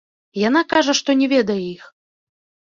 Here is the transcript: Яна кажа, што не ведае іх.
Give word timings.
Яна 0.47 0.61
кажа, 0.71 0.97
што 1.01 1.17
не 1.21 1.27
ведае 1.35 1.61
іх. 1.75 1.83